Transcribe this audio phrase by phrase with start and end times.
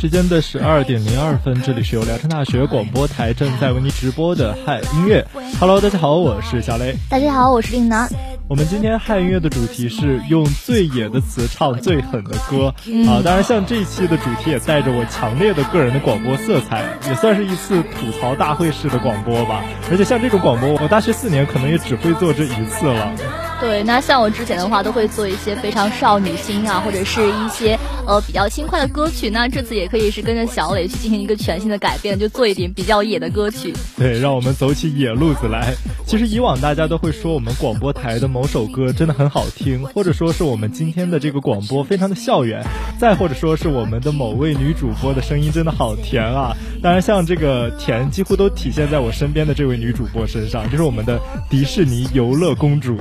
[0.00, 5.26] 时间的十二点零二分，这里是由聊城大学广播台正在为您直播的嗨音乐。
[5.58, 6.94] Hello，大家好，我是小雷。
[7.10, 8.08] 大家好，我是令南。
[8.48, 12.72] 我们今天嗨音乐的主题是用最野的词唱最狠的歌
[13.08, 13.18] 啊！
[13.24, 19.64] 当然，像这一期的主题也带着我强烈的个人的广播色彩，也算是一次吐槽大会式的广播吧。
[19.90, 23.12] 而且像这种广播，我大学四年可能也只会做这一次了。
[23.60, 27.76] 对，那像我之前的话，都会做一些非常少女心啊，或者是一些
[28.08, 29.28] 呃比较轻快的歌曲。
[29.30, 33.74] 那这次也可以是跟着小磊去进行一个全新的改变，就做一点比较野的歌曲。
[33.96, 35.74] 对，让我们走起野路子来。
[36.06, 42.64] 其实以往大家都会说我们广播台的某首歌真的很好听，或者说是我们今天的这个广播非常的校园，
[42.98, 46.56] 再或者说是我们的某位女主播的声音真的好甜啊。
[46.82, 52.96] 当然，像这个甜几乎都体现在我身边的这位女主播身上，就是我们的迪士尼游乐公主。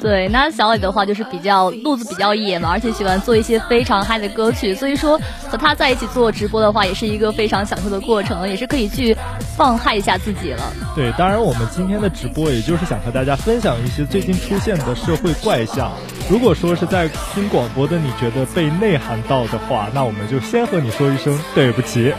[0.00, 9.16] 对，那小磊的话就是比较路子比较野嘛，而且喜欢做一些非常嗨 的歌曲，所以说和他在一起做直播的话，也是一个非常享受的过程，也是可以去
[9.56, 10.72] 放嗨一下自己了。
[10.96, 15.92] 对，当然我们今天的直播，也就是想和大家分享一些最近出现的社会怪象。
[16.28, 22.12] 如果说是在听广播的你觉得被内涵到的话，那我们就先和你说一声对不起。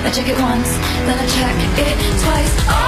[0.00, 0.70] I check it once,
[1.06, 2.54] then I check it twice.
[2.66, 2.87] Oh,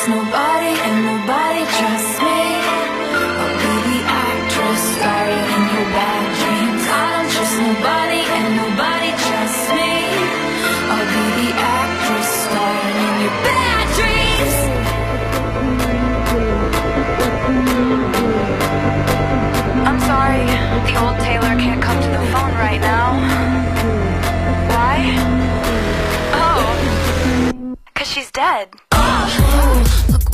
[0.00, 2.40] trust nobody and nobody trusts me.
[3.40, 6.84] I'll be the actress starring in your bad dreams.
[6.88, 9.92] I don't trust nobody and nobody trusts me.
[10.92, 14.56] I'll be the actress starring in your bad dreams.
[19.88, 20.44] I'm sorry,
[20.88, 23.20] the old Taylor can't come to the phone right now.
[24.72, 24.96] Why?
[26.40, 26.58] Oh,
[28.02, 28.79] she's dead.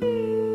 [0.00, 0.49] 嗯。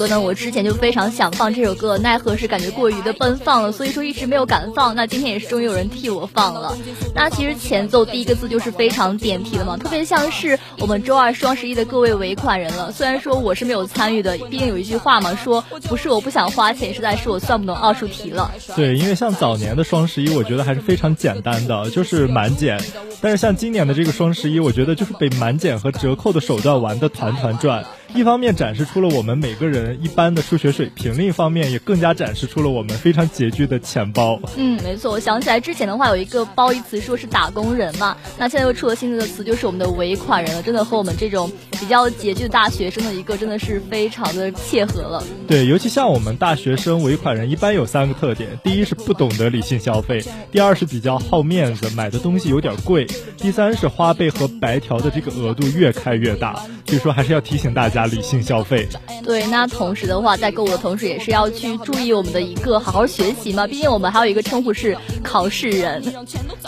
[0.00, 4.96] 歌呢，我之前就非常想放这首歌，奈何是感觉过于的奔放了，所以说一直没有敢放。
[4.96, 6.74] 那今天也是终于有人替我放了。
[7.14, 12.90] 那其实前奏第一个字就是非常点题的嘛，特别像是我们周二双十一的各位尾款人了。
[12.90, 18.50] 虽然说我是没有参与的，毕竟有一句话嘛，说不是我不想花钱，实在是我算不懂奥数题了。
[18.74, 22.82] 对，因为像早年的双十一，我觉得还是非常简单的，就是满减。
[23.20, 27.84] 但是像今年的这个双十一，我觉得就是被满减和折扣的手段玩的团团转。
[28.14, 34.40] 一方面展示出了我们每个人一般的数学水平，另一方面也更加展示出了我们非常拮据的钱包。
[34.56, 45.22] 嗯，没错，我想起来之前的话有一个褒义词说是打工人嘛，那现在又出了新的词，就是我们的尾款人了，真的和我们这种比较拮据的大学生的一个真的是非常的切合了。
[45.46, 50.20] 对，尤其像我们大学生尾款人，一般有三个特点：第一是不懂得理性消费；
[50.50, 53.06] 第二是比较好面子，买的东西有点贵；
[53.36, 56.54] 第三是花呗和白条的这个额度越开越大。
[56.86, 57.99] 所以说，还是要提醒大家。
[58.06, 58.88] 理性消费，
[59.24, 59.46] 对。
[59.46, 63.66] 那同时的话，在购物的同时，也是要去注意我们的一个好好学习嘛。
[63.66, 66.02] 毕竟我们还有一个称呼是考试人。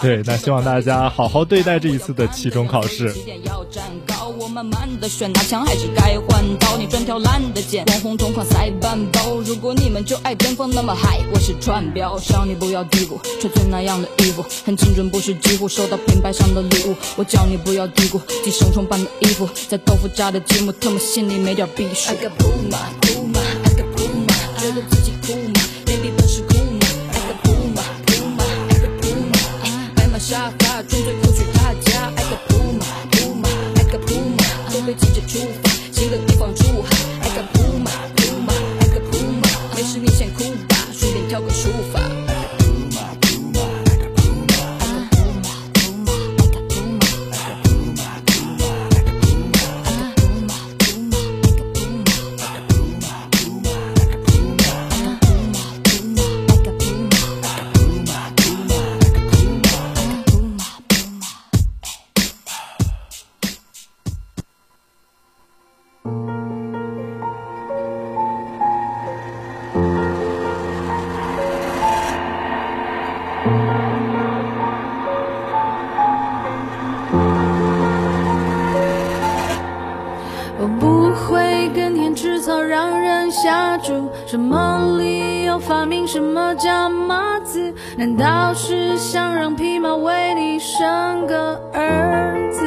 [0.01, 3.15] 对，那希望大家好好对待这一次的期中考试。
[4.39, 6.77] 我慢慢的选拿枪还是该换刀？
[6.77, 9.37] 你专挑烂的捡，网红同款塞半包。
[9.45, 11.53] 如果你们就爱巅峰，那么嗨，我是
[12.59, 16.97] 不要低估，穿最那样的衣服，很精准，不是几乎收到品牌上的礼物。
[17.17, 22.13] 我叫你不要低估，寄生虫般的衣服，在豆腐渣的积木，特么心里没点逼数。
[88.23, 88.53] 倒？
[88.55, 92.63] 是想让匹马为你生个儿子？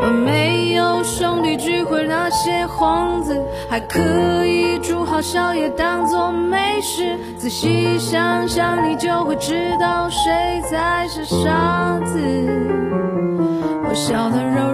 [0.00, 3.36] 我没有兄弟聚会那些幌子，
[3.68, 7.18] 还可以煮好宵夜当做美食。
[7.36, 12.20] 仔细想想，你就会知道谁才是傻子。
[13.84, 14.67] 我笑得柔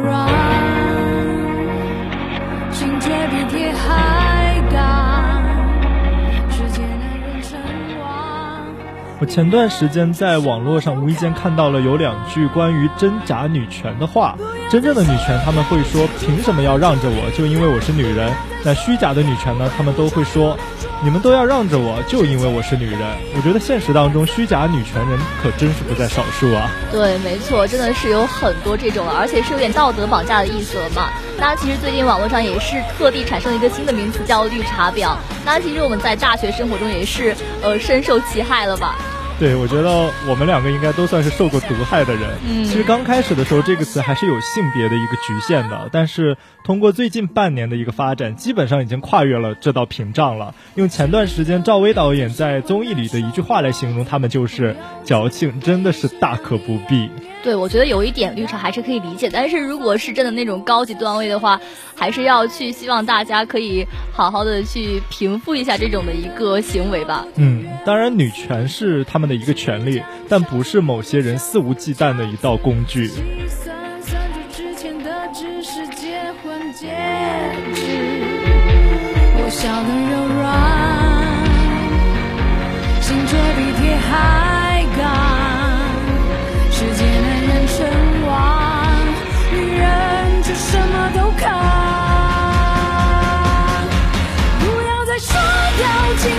[9.24, 14.36] 前段时间在网络上无意间看到了有两句关于真假女权的话。
[14.70, 17.30] 真正的女权，他们会说凭什么要让着我？
[17.36, 18.32] 就因为我是女人。
[18.64, 19.70] 那虚假的女权呢？
[19.76, 20.56] 他们都会说。
[21.02, 23.00] 你们都要让着我，就因为我是女人。
[23.36, 26.70] 我觉得现实当中虚假女权人可真是不在少数啊。
[26.90, 31.10] 对，没错，真的是有很多这种，而且是有点道德绑架的意思了嘛。
[31.38, 35.14] 那其实最近网络上也是特地产生了一个新的名词，叫绿茶婊。
[35.44, 38.94] 那其实我们在大学生活中也是呃深受其害了吧。
[39.40, 42.30] 对，我觉得我们两个应该都算是受过毒害的人。
[42.46, 50.54] 嗯，其实刚开始的时候，这个词还是有性别的一个局限的，但是通过最近半年的一个发展，基本上已经跨越了这道屏障了。
[50.76, 57.10] 用前段时间赵薇导演在综艺里的一句话来形容他们，就是矫情，真的是大可不必。
[57.44, 61.60] 对，我觉得有一点绿茶还是可以理解，但是如果是真的那种高级段位的话，
[61.94, 67.26] 还是要去希望大家可以好好的去平复一下这种的一个行为吧。
[67.36, 73.10] 嗯，当然女权是他们的一个权利，但不是某些人肆无忌惮的一道工具。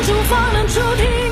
[0.06, 1.25] 要进厨房能注定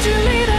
[0.00, 0.55] 距离的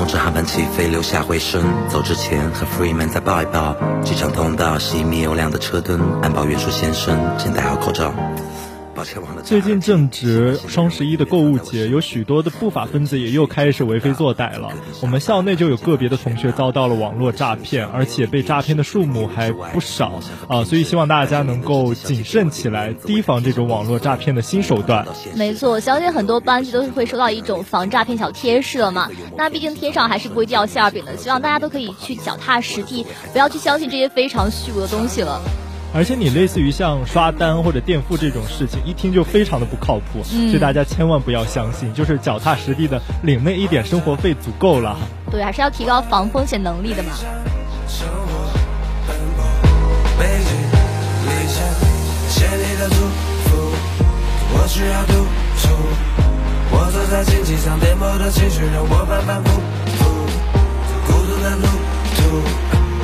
[0.00, 1.62] 通知航班起飞，留下回声。
[1.86, 3.76] 走之前和 Freeman 再抱一抱。
[4.02, 8.10] 机场通道熄灭有亮的车灯，安保员说：“先生，请戴好口罩。”
[9.44, 14.72] 最近正值双十一的购物节，有许多的不法分子也又开始为非作歹了。
[15.00, 25.06] 我们校内就有个别的同学遭到了网络诈骗，而且被诈骗的数目还不少啊，所以希望大家能够谨慎起来，提防这种网络诈骗的新手段。
[25.34, 29.08] 没错，我相信很多班级都是会收到一种防诈骗小贴士了嘛。
[29.36, 35.40] 那毕竟天上还是不会掉馅饼的，希望大家都可以去脚踏实地，不要去相信这些非常虚无的东西了。
[35.92, 44.96] 而且你类似于像刷单或者垫付这种事情，一听就非常的不靠谱，嗯所以大家千万不要相信，就是脚踏实地的领那一点生活费足够了。
[45.30, 47.10] 对，还是要提高防风险能力的嘛。
[47.88, 48.50] 生活
[49.06, 49.44] 奔波，
[50.18, 50.50] 北京
[51.26, 51.64] 离线，
[52.28, 52.94] 谢你的祝
[53.48, 53.72] 福，
[54.54, 55.12] 我需要独
[55.58, 55.68] 处。
[56.72, 59.60] 我走在荆棘上，颠簸的情绪让我反反复
[59.98, 60.00] 复，
[61.06, 61.66] 孤独的路
[62.16, 62.20] 途，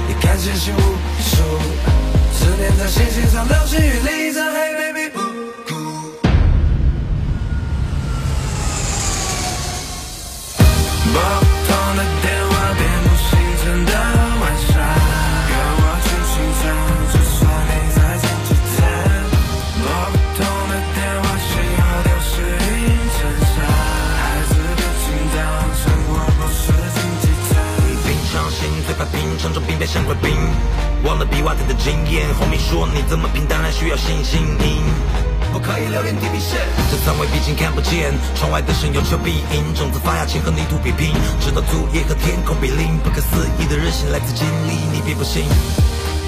[0.07, 0.79] 你看星星无
[1.21, 1.43] 数，
[2.47, 5.75] 思念在星星上流星雨里，这黑 baby 不哭。
[11.13, 13.93] 拨不通的电话，遍布星辰的
[14.39, 14.79] 晚上，
[15.51, 16.63] 跟我轻轻唱，
[17.11, 18.79] 就算你在经济舱。
[19.83, 22.31] 拨不通的电话，信号丢失
[22.63, 22.71] 云
[23.11, 25.37] 层上，孩子别紧张，
[25.83, 26.63] 生活不是
[26.95, 27.59] 经济舱。
[28.07, 30.31] 平常心，最怕平常中兵变成怪兵。
[31.05, 34.83] 忘了比瓦特的经验，红米说你这么拼，当然需要信心赢。
[35.53, 36.59] 不可以留恋地平线，
[36.91, 45.45] 这仓位毕竟看不见，窗外的神有求必应，种子发芽前和泥土比拼，直到树叶和天空比邻，不可思议的韧性来自经历，你别不信。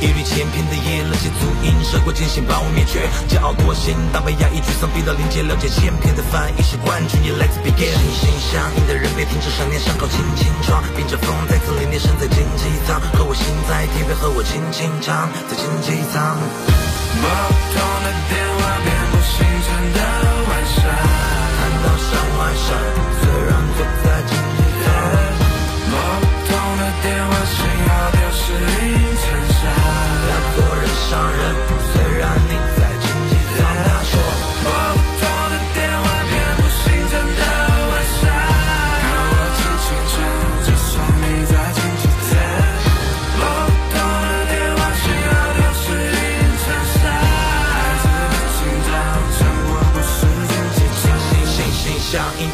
[0.01, 7.91] 一缕千篇的夜，冷血足印，涉过艰辛把我灭绝，骄傲多心，当被压抑沮丧逼到临界，了解千篇的翻译是冠军，也 Let's begin。
[7.99, 16.39] 心心相印的人别停止想念，伤口轻轻撞，迎着风再次凛冽，身在荆棘舱，和我心在天边，和我轻轻唱，在荆棘舱。
[17.19, 19.67] 拨不通的电话，遍布星辰
[19.99, 19.99] 的
[20.47, 22.79] 晚上，看到山外山，
[23.19, 24.87] 虽然坐在荆棘舱。
[25.91, 27.38] 拨不通的电话，
[31.09, 31.78] 伤人。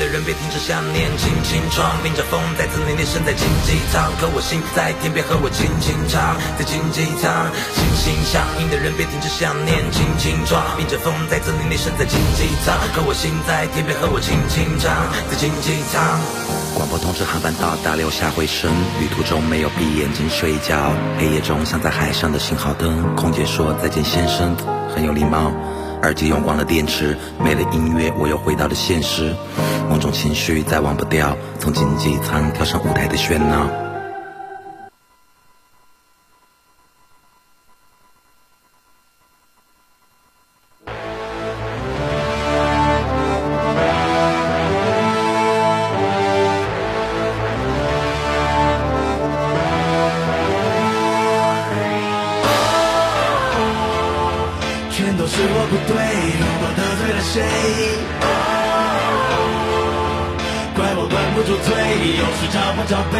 [0.04, 7.49] 的人别停止想念，轻轻闯，迎着风再次凛冽，身在荆棘舱，可我心在天边，和我轻轻唱，在荆棘舱。
[7.73, 14.92] 心心相印的人别停止想念，轻轻闯，迎着风再次凛冽，身在荆棘舱，可我心在天边，和我轻轻唱，
[15.32, 16.20] 在荆棘舱。
[16.76, 18.68] 广播通知航班到达，留下回声。
[19.00, 22.92] 旅途中没有闭眼睛睡觉，黑夜中像在海上的信号灯。
[23.16, 24.54] 空姐说再见，先生，
[24.92, 25.49] 很有礼貌。
[26.04, 29.34] 耳机用光了电池，没了音乐，我又回到了现实。
[29.88, 33.84] 某种情绪再忘不掉，从经济舱跳上舞台的喧闹。
[55.35, 55.99] 是我不对，
[56.38, 57.35] 如果得罪了谁，
[60.76, 61.75] 怪我管不住嘴，
[62.21, 63.19] 有时找不着北。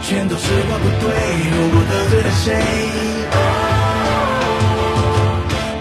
[0.00, 1.06] 全都是我不对，
[1.52, 2.46] 如果得罪了谁，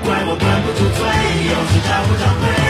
[0.04, 1.00] 怪我管不住嘴，
[1.48, 2.67] 有时找不着北。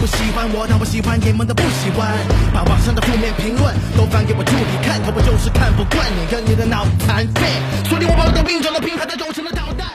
[0.00, 2.14] 不喜欢我，但我喜欢你们的不喜欢。
[2.54, 7.42] 把网上的负面评论都翻给我助理看，可我就是看不惯你跟你的脑残废。
[7.88, 9.88] 所以我把我的病装的平台的揉成了导弹。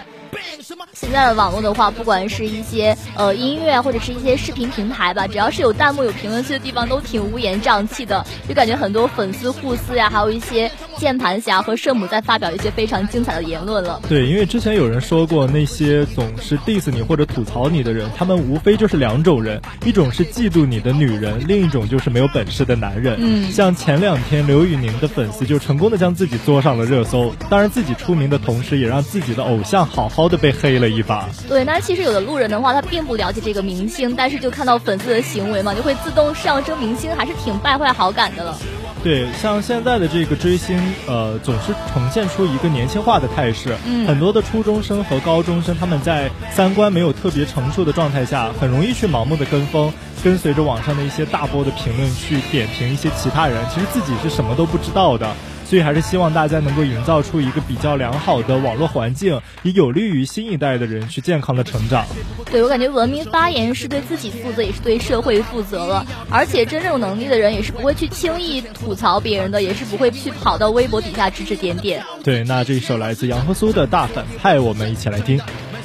[0.91, 14.01] 现在的网络的话，不管是一些呃音乐或者是一些视频平台吧，只要是有弹幕、有评论区的地方，都挺乌烟瘴气的，就感觉很多粉丝互撕呀，还有一些键盘侠和圣母在发表一些非常精彩的言论了。
[14.07, 23.17] 对，因为之前有人说过，那些总是 diss 你或者吐槽你的人，他们无非就是两种人，一种是嫉妒你的女人，另一种就是没有本事的男人。
[23.19, 31.27] 嗯，像前两天刘宇宁的粉丝就成功的将自己做上了热搜，当然自己出名的同时，也让自己的偶像好好的被黑了一把。
[31.47, 38.57] 对，那其实有的路人的话，他并不了解这个明星，但是就看到粉丝的行为嘛，就会自动上升明星，还是挺败坏好感的了。
[39.03, 43.75] 对，像现在的这个追星，呃，总是呈现出一个年轻化的态势。
[43.85, 49.91] 嗯，很多的初中生和高中生，他们在三观没有特别成熟的状态下，很容易去盲目的跟风，
[50.23, 55.35] 跟随着网上的一些大波的评论去点评一些其他人，其实自己是什么都不知道的。
[55.65, 62.05] 所以还是希望大家能够营造出一个比较良好的网络环境，也有利于新一代的人去健康的成长。
[62.51, 66.05] 对我感觉文明发言是对自己负责，也是对社会负责了。
[66.29, 72.03] 而且真正有能力的人也是不会去轻易吐槽别人的，也是不会去跑到微博底下指指点点。
[72.23, 75.39] 对，那这一首来自杨和苏的大反派，我们一起来听。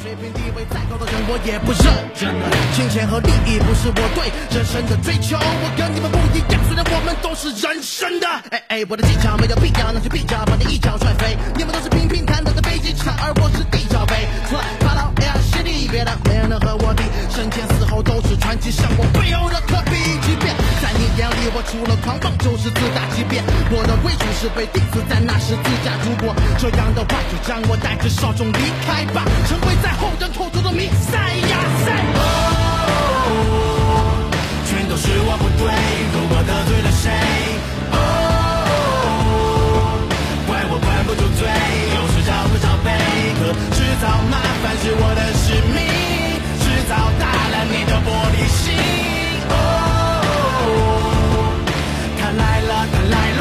[0.08, 1.84] 水平地位再高的人我也不认
[2.16, 8.26] 真了，金钱和利益不是我对人生的追求，我跟你们不一样，虽然我们都是人生的。
[8.48, 11.36] 哎哎，我的技巧没有必要，那就必要把你一脚踹飞。
[11.56, 14.26] 你们都是平平淡淡的飞机场，而我是地罩杯。
[14.48, 17.04] 除了法老 L 兄弟，别的没人能和我比。
[17.38, 19.95] 生前死后都是传奇，像我背后的科比。
[20.26, 20.52] 即便
[20.83, 23.07] 在你眼里，我除了狂放就是自大。
[23.14, 31.14] 即便我的归属是被钉死在那十字架，如果这样的话，就让我带着少壮离开吧，成为在后人口中的弥赛。
[31.47, 32.02] 亚赛！
[32.18, 32.26] 哦，
[34.66, 35.71] 全都是我不对，
[36.11, 37.07] 如果得罪了谁？
[37.95, 38.02] 哦，
[40.43, 42.91] 怪我管不住嘴，有时找不着北，
[43.39, 45.86] 可制造麻烦是我的使命，
[46.88, 48.64] 糟蹋了你的玻璃心。
[49.50, 49.52] 哦，
[52.18, 53.40] 他来了，他来了，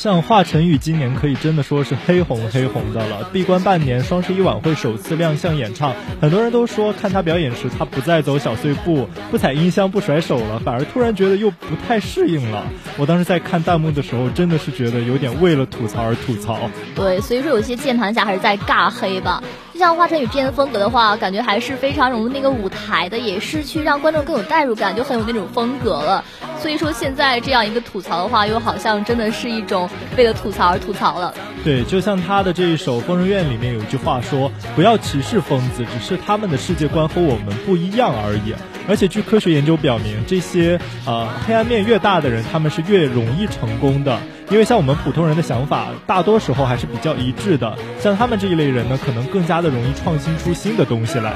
[0.00, 12.66] 像华晨宇今年可以真的说是黑红黑红的了，闭关半年，双十一晚会首次亮相演唱，很多人都说看他表演时，他不再走小碎步，不踩音箱，不甩手了，反而突然觉得又不太适应了。
[12.96, 16.70] 我当时在看弹幕的时候，真的是觉得有点为了吐槽而吐槽。
[16.94, 19.42] 对，所以说有些键盘侠还是在尬黑吧。
[19.80, 26.22] 像华晨宇之前的风格的话，感觉还是非常融入那个舞台的，也是去让观众更有代入感，就很有那种风格了。
[26.58, 29.88] 所以说现在这样一个吐槽的话，又好像真的是一种
[30.18, 31.32] 为了吐槽而吐槽了。
[31.64, 38.54] 对，就像他的这一首《疯人院》里面有一句话说：“不要歧视疯子，只是他们的世界观和我们不一样而已。”
[38.88, 44.18] 而且据科学研究表明，这些呃黑暗面越大的人，他们是越容易成功的，
[44.50, 47.76] 因为像我们普通人的想法，大多时候还是比较一致的。
[48.00, 51.34] 像他们这一类人呢，可能更加的容易创新出新的东西来。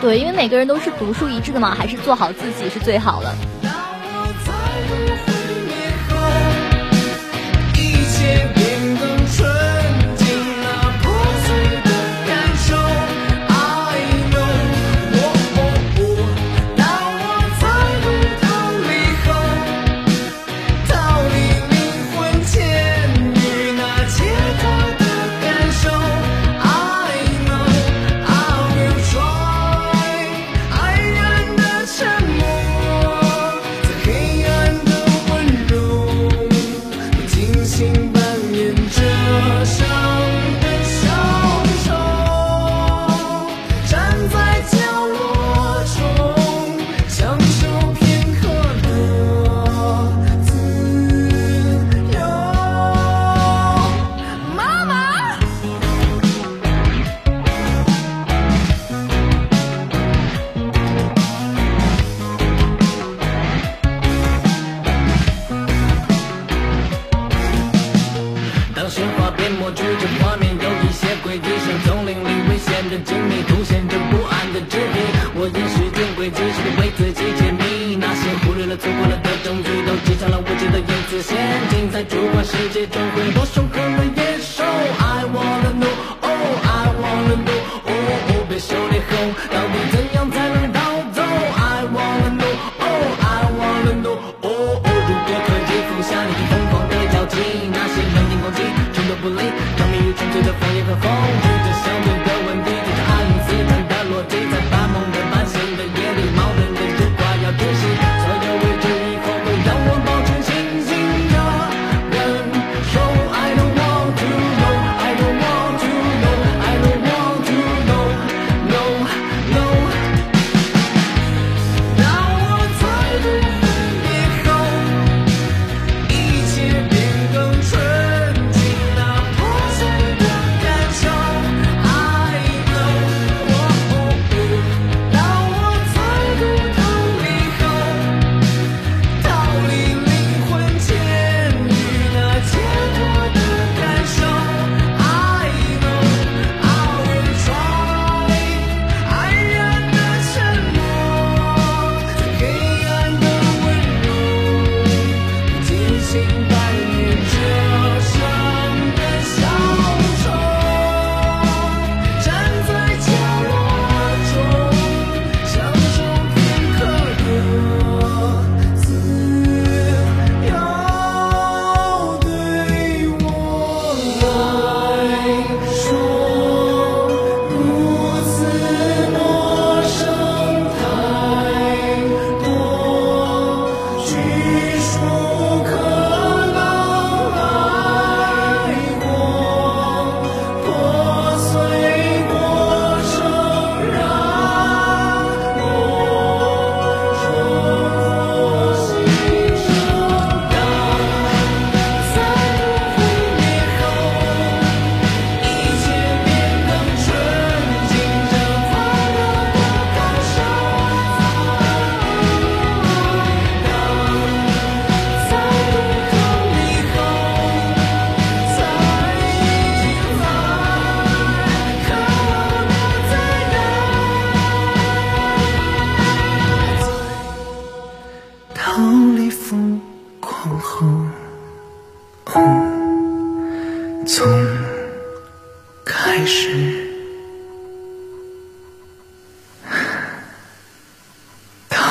[0.00, 3.34] 对，因为每个人都是独树一帜的嘛，还是做好自己是最好了。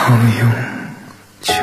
[0.03, 0.51] 好永
[1.39, 1.53] 久。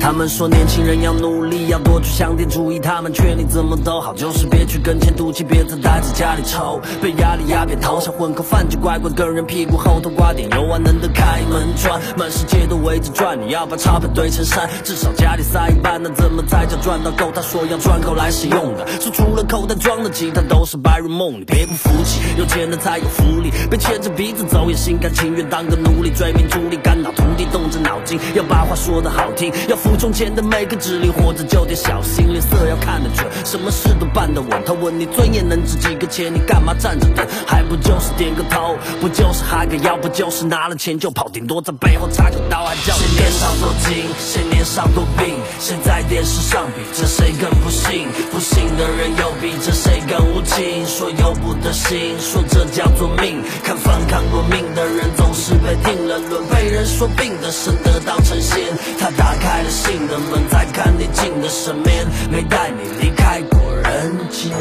[0.00, 1.37] 他们说年轻人要努
[1.68, 17.30] 要多去想点主意，他们劝你怎么都好，就是别去跟钱赌气，别再待在家里抽，被压力压扁头，想混口饭就乖乖跟人屁股后头挂点油，万能的开门砖，满世界都围着转，你要把钞票堆成山，至少家里塞一半，那怎么才叫赚到够？
[17.34, 34.62] 他说要赚够来使用的，说除了口袋装的其他都是白日梦你，别不服气，有钱的才有福利，被牵着鼻子走也心甘情愿当个奴隶，追名逐利，肝脑涂地，动着脑筋，要把话说得好听，要服从前的每个指令，活着就有点小心，脸色要看得准，什么事都办得稳。
[34.64, 37.26] 他问你尊严能值几个钱，你干嘛站着等？
[37.48, 58.62] 还不就是点个头，不就是哈个腰，不就是拿了钱就跑，顶多在背后插个刀，还叫谁年少多金，谁年少多病，谁在电视上比着谁更不幸，不幸的人又比着谁更无情，说由不得心，说这叫做命，看反抗过命的人总是被定了论，被人说病的神得道成仙，
[59.00, 64.52] 他打开了心的门，再看你进的身边，没带你离开过人间。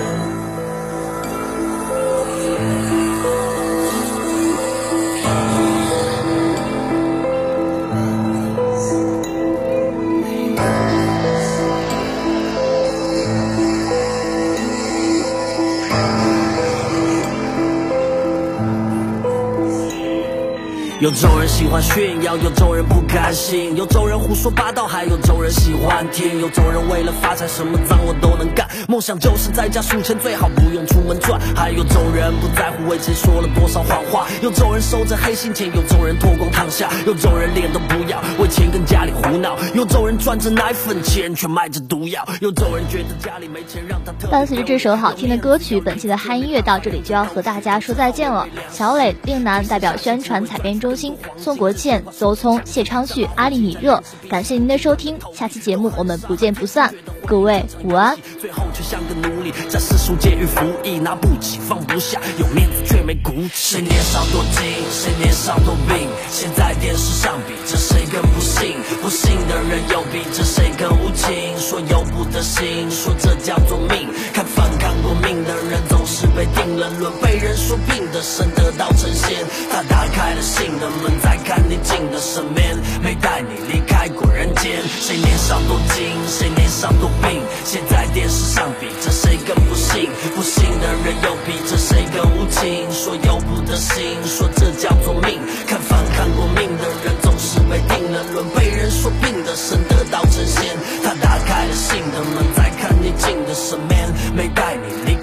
[21.00, 31.40] 有种人喜欢炫耀，有种人不甘心，有种人胡说八道，还有种人喜欢听，有种人为了发财什么脏活都能干，梦想就是在家数钱，最好不用出门赚。
[31.56, 44.32] 还有种人不在乎为钱说了多少谎话，有种人收着黑心钱，有种人脱光躺下，有种人脸都不要，为钱跟家里胡闹，有种人赚着奶粉钱却卖着毒药，有种人觉得家里没钱让他特。
[44.32, 48.48] 伴随着这首好听的歌曲，本期的嗨音乐到这里就要和大家说再见了。
[48.72, 56.94] 小磊、令南代表宣传采编中心，宋国倩、邹聪、谢昌旭、阿丽米热，感谢您的收听，下期节目我们不见不散。
[57.26, 58.18] 各位午安。
[58.40, 63.76] 最后却像个奴隶，在世俗监狱服役，拿不起放不下，有面子却没骨气。
[63.76, 74.08] 谁年少多金，谁年少多病，谁在电视上比着谁更不幸，不幸的人又比着谁更无情，说由不得心，说这叫做命。
[74.34, 79.46] 看饭看过命的人总是被定了论，被人说病的神得到成仙。
[79.70, 84.82] 他打开了心的门，再看你进的身边，没带你离开过人间。
[85.00, 95.38] 谁年少多金，谁年少多病，现在电视上比着谁更不幸，不幸的人又比着谁更无情，说由不得心，说这叫做命。
[95.68, 100.66] 看饭看过命的人总是被定了论，被人说病的神得到成仙。
[101.04, 105.17] 他打开了心的门，再看你进的身边，没带你离。